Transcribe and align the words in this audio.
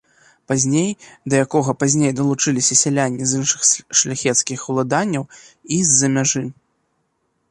Пазней 0.51 0.87
да 1.31 1.41
якога 1.45 1.71
пазней 1.81 2.11
далучыліся 2.19 2.77
сяляне 2.83 3.21
з 3.31 3.41
іншых 3.41 3.61
шляхецкіх 4.01 4.59
уладанняў 4.73 5.23
і 5.75 5.81
з-за 5.91 6.07
мяжы. 6.17 6.45